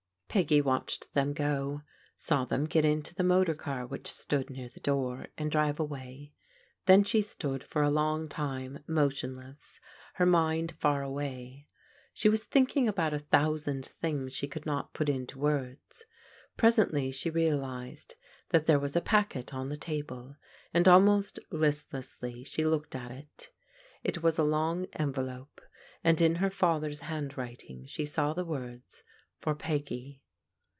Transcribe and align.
Peggy 0.33 0.61
watched 0.61 1.13
them 1.13 1.33
go; 1.33 1.81
saw 2.15 2.45
them 2.45 2.63
get 2.63 2.85
into 2.85 3.13
the 3.13 3.21
motor 3.21 3.53
€!ar 3.53 3.85
which 3.85 4.07
stood 4.07 4.49
near 4.49 4.69
the 4.69 4.79
door, 4.79 5.27
and 5.37 5.51
drive 5.51 5.77
away. 5.77 6.31
Then 6.85 7.03
she 7.03 7.21
stood 7.21 7.65
for 7.65 7.81
a 7.83 7.89
long 7.89 8.29
time 8.29 8.81
motionless; 8.87 9.81
her 10.13 10.25
mind 10.25 10.71
far 10.79 11.03
away. 11.03 11.67
She 12.13 12.29
was 12.29 12.45
thinking 12.45 12.87
about 12.87 13.13
a 13.13 13.19
thousand 13.19 13.85
things 13.87 14.31
she 14.33 14.47
could 14.47 14.65
not 14.65 14.93
put 14.93 15.09
into 15.09 15.37
words. 15.37 16.05
Presently 16.55 17.11
she 17.11 17.29
realized 17.29 18.15
that 18.51 18.67
there 18.67 18.79
was 18.79 18.95
a 18.95 19.01
packet 19.01 19.53
on 19.53 19.67
the 19.67 19.75
table, 19.75 20.37
and 20.73 20.87
almost 20.87 21.39
listlessly 21.51 22.45
she 22.45 22.63
looked 22.63 22.95
at 22.95 23.11
it. 23.11 23.51
It 24.01 24.23
was 24.23 24.39
a 24.39 24.45
long 24.45 24.85
envelope, 24.93 25.59
and 26.05 26.21
in 26.21 26.35
her 26.35 26.49
father's 26.49 26.99
handwriting 27.01 27.85
she 27.85 28.05
saw 28.05 28.31
the 28.31 28.45
words" 28.45 29.03
For 29.41 29.55
Peggy." 29.55 30.21